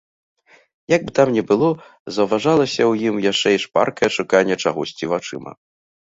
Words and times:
Як 0.91 1.01
бы 1.07 1.11
там 1.17 1.27
ні 1.35 1.41
было, 1.49 1.67
заўважалася 2.15 2.81
ў 2.91 3.11
ім 3.11 3.15
яшчэ 3.31 3.49
і 3.55 3.61
шпаркае 3.65 4.09
шуканне 4.15 4.55
чагосьці 4.65 5.11
вачыма. 5.13 5.51